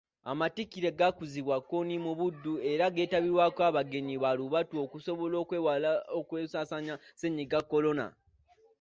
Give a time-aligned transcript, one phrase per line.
[0.31, 8.05] Amatikkira gakuziddwa Nkoni mu Buddu era geetabiddwako abagenyi baalubatu okusobola okwewala okusaasaanya Ssennyiga kolona.